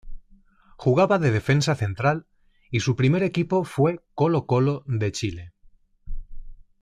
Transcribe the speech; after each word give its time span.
Jugaba 0.77 1.19
de 1.19 1.29
defensa 1.29 1.75
central 1.75 2.25
y 2.71 2.79
su 2.79 2.95
primer 2.95 3.21
equipo 3.21 3.63
fue 3.65 3.99
Colo-Colo 4.15 4.81
de 4.87 5.11
Chile. 5.11 5.53